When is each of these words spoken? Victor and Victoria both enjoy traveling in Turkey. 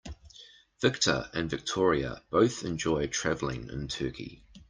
Victor 0.81 1.29
and 1.31 1.47
Victoria 1.47 2.23
both 2.31 2.65
enjoy 2.65 3.05
traveling 3.05 3.69
in 3.69 3.87
Turkey. 3.87 4.43